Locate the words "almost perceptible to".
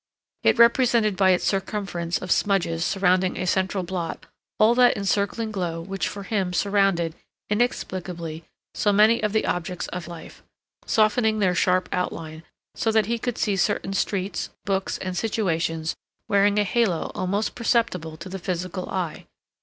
17.13-18.27